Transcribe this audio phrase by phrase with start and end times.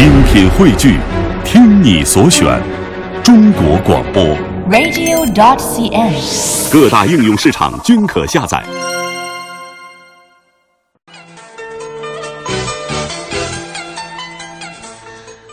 [0.00, 0.98] 精品汇聚，
[1.44, 2.58] 听你所选，
[3.22, 4.24] 中国广播。
[4.70, 6.72] radio.dot.cn，。
[6.72, 8.64] 各大应用市场均可下载。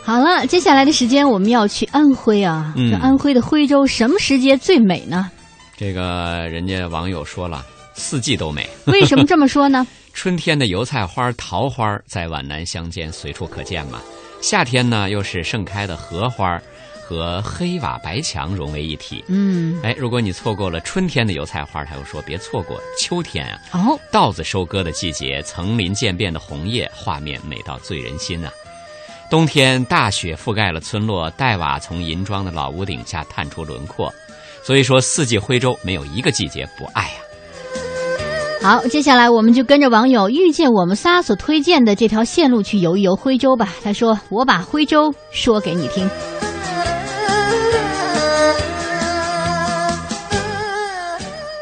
[0.06, 2.72] 好了，接下来的时间我们要去安徽啊。
[2.78, 5.30] 嗯这安徽的徽州什么时节最美呢？
[5.76, 8.66] 这个人家网友说了，四季都美。
[8.86, 9.86] 为什么这么说呢？
[10.16, 14.00] 春天的油菜花、桃花在皖南乡间随处可见嘛。
[14.42, 16.62] 夏天呢，又是盛开的荷花
[17.02, 19.24] 和黑瓦白墙融为一体。
[19.28, 28.52] 嗯，哎，如果你错过了春天的油菜花，他又说别错过秋天啊，哦，稻子收割的季节，层林渐变的红叶，画面美到醉人心啊。
[29.30, 34.14] 冬天大雪覆盖了村落，黛瓦从银装的老屋顶下探出轮廓。
[34.64, 37.20] 所以说，四季徽州没有一个季节不爱啊呀、
[38.68, 43.74] 好，接下来我们就跟着网友遇见我们仨所推荐的这条线路去游一游徽州吧。
[43.82, 46.06] 他说：“我把徽州说给你听。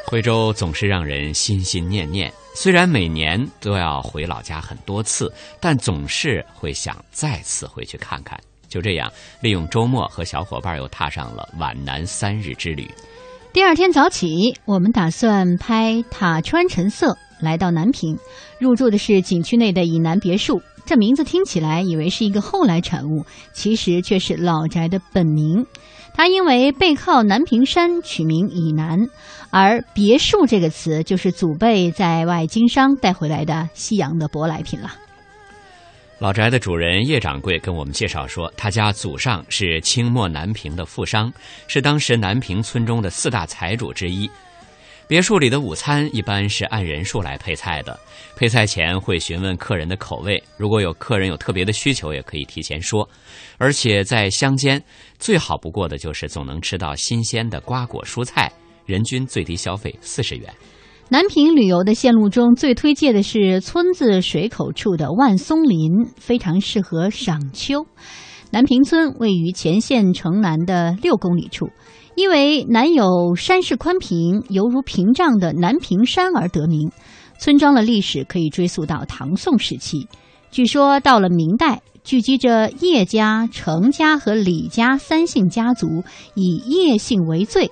[0.08, 8.36] 徽州总是让人心心念念，虽然每年都要回老家很多次，但总是会想再次回去看看。
[8.68, 9.08] 就这样，
[9.42, 12.90] 利用周末和小伙伴又踏上了皖南三日之旅。
[13.56, 18.20] 第二天早起，我们打算拍塔川陈色，来到南平，
[18.60, 20.62] 入住的是景区内的以南别墅。
[20.86, 25.66] 这名字听起来以为是一个后来产物，其实却是老宅的本名。
[26.14, 29.08] 它因为背靠南屏山，取名以南，
[29.52, 34.92] 而别墅这个词就是祖辈在外经商带回来的西洋的舶来品了。
[36.18, 41.32] 老宅的主人叶掌柜跟我们介绍说，他家祖上是清末南平的富商，
[41.68, 44.30] 是当时南平村中的四大财主之一。
[45.10, 48.00] 别墅里的午餐一般是按人数来配菜的，
[48.36, 53.08] 配菜前会询问客人的口味，如果有客人有特别的需求，也可以提前说。
[53.58, 54.82] 而且在乡间，
[55.20, 58.50] 最好不过的就是总能吃到新鲜的瓜果蔬菜，
[58.86, 60.52] 人均最低消费四十元。
[61.08, 67.86] 南平旅游的线路中最推荐的是村子水口处的万松林，非常适合赏秋。
[68.52, 71.68] 南平村位于前县城南的六公里处，
[72.16, 76.90] 因为南有山势宽平，犹如屏障的南屏山而得名。
[77.40, 80.08] 村庄的历史可以追溯到唐宋时期，
[80.50, 87.70] 据说到了明代，聚集着叶家、程家和李家三姓家族，以叶姓为最。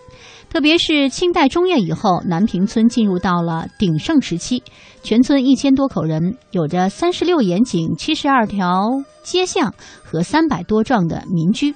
[0.54, 4.62] 特别是清代中叶以后，南坪村进入到了鼎盛时期，
[5.02, 8.92] 全村一千多口人，有着三十六眼井、七十二条
[9.24, 11.74] 街巷和三百多幢的民居。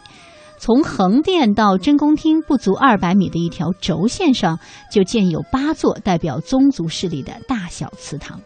[0.60, 4.60] 从横店到真宫厅不足二百米的一条轴线上，
[4.92, 8.40] 就建有八座代表宗族势力的大小祠堂。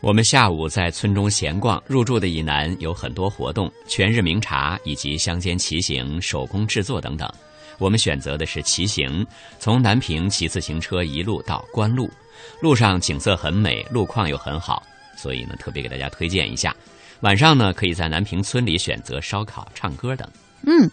[0.00, 7.28] 我们下午在村中闲逛，入住的以南有很多活动，全日茗茶以及乡间骑行、手工制作等等。
[7.80, 9.26] 我们选择的是骑行，
[9.58, 12.08] 从南平骑自行车一路到关路，
[12.60, 14.82] 路上景色很美，路况又很好，
[15.16, 16.76] 所以呢特别给大家推荐一下。
[17.20, 20.28] 晚上呢可以在南平村里选择烧烤、唱歌等。
[20.66, 20.90] 嗯，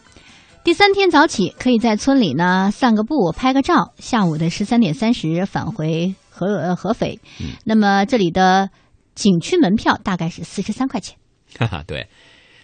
[0.64, 3.94] 第三天早起可以在村里呢散个步、拍个照。
[3.97, 7.20] 下午的十三点三十返回合呃合肥。
[7.40, 8.70] 嗯那么这里的
[9.14, 11.18] 景区门票大概是四十三块钱。
[11.58, 12.08] 哈哈，对，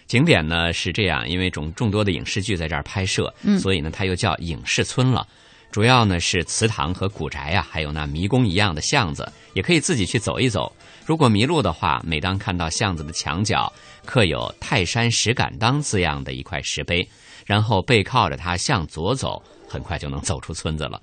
[0.06, 5.26] 景点呢是这样，因为种众多的影视剧在这儿拍摄，嗯所以呢它又叫影视村了。
[5.72, 10.72] 主要呢是祠堂和古宅呀、还有那迷宫一样的巷子，也可以自己去走一走。
[11.04, 13.72] 如果迷路的话，每当看到巷子的墙角
[14.04, 17.06] 刻有“泰山石敢当”字样的一块石碑，
[17.44, 21.02] 然后背靠着它向左走，很快就能走出村子了。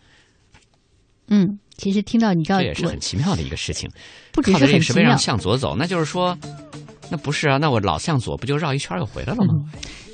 [1.28, 3.90] 嗯，其实听到你知道这也是很奇妙的一个事情。
[4.32, 6.38] 不只靠是很奇妙着这个石碑上，向左走，那就是说，
[7.12, 7.58] 那不是啊？
[7.58, 9.54] 那我老向左，不就绕一圈又回来了吗？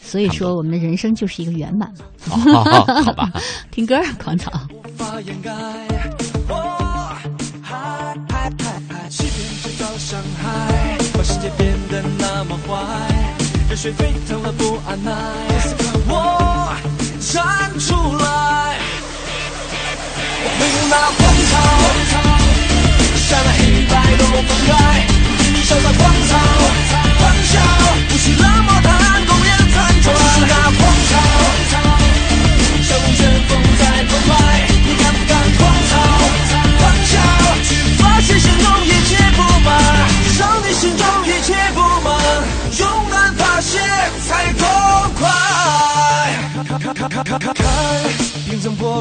[0.01, 2.05] 所以说我们的人生就是一个圆满嘛。
[2.31, 3.29] 哦，好吧。
[3.69, 4.51] 听歌儿，狂草。
[4.97, 5.51] 法掩盖。
[6.49, 7.15] 哦，
[7.61, 7.77] 嗨
[8.29, 12.75] 嗨嗨嗨，欺骗制造伤害，把世界变得那么坏，
[13.69, 15.11] 热血沸腾了不按耐。
[16.09, 16.73] 我
[17.19, 18.79] 站出来，
[20.57, 21.17] 没有那荒
[21.51, 22.26] 唐，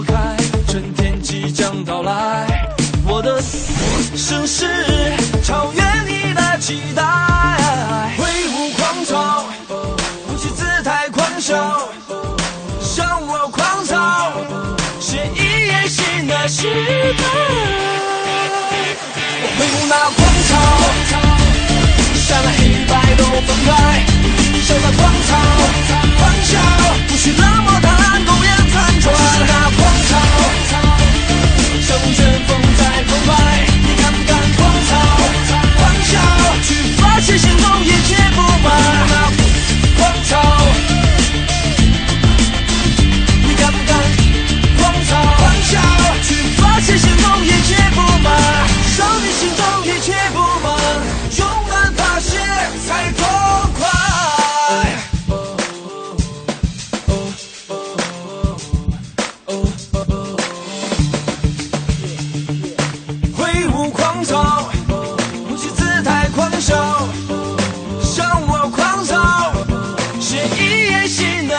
[0.02, 0.14] 开，
[0.69, 2.46] 春天即将到来，
[3.06, 3.40] 我的
[4.14, 4.66] 盛世
[5.43, 7.02] 超越你的期待，
[8.16, 11.88] 挥舞狂潮，不惧姿态狂笑，
[12.81, 14.32] 向我狂草，
[15.00, 16.69] 写一页新的时
[17.16, 17.25] 代。
[19.42, 20.19] 我挥舞那狂
[20.49, 20.52] 潮，
[22.14, 23.70] 山黑白都分开，
[24.62, 25.31] 向那狂草，
[26.19, 26.52] 狂笑，
[27.08, 27.65] 不惧浪。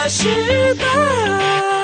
[0.10, 1.77] 时代。